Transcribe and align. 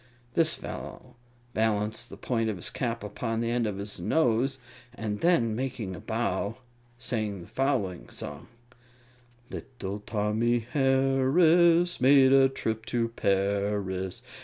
This 0.33 0.55
fellow 0.55 1.15
balanced 1.53 2.09
the 2.09 2.17
point 2.17 2.49
of 2.49 2.55
his 2.55 2.71
cap 2.71 3.03
upon 3.03 3.39
the 3.39 3.51
end 3.51 3.67
of 3.67 3.77
his 3.77 3.99
nose, 3.99 4.57
and 4.95 5.19
then, 5.19 5.55
making 5.55 5.95
a 5.95 5.99
bow, 5.99 6.57
sang 6.97 7.41
the 7.41 7.45
following 7.47 8.09
song: 8.09 8.47
Little 9.51 9.99
Tommy 9.99 10.65
Harris 10.71 12.01
Made 12.01 12.33
a 12.33 12.49
trip 12.49 12.83
to 12.87 13.09
Paris. 13.09 14.23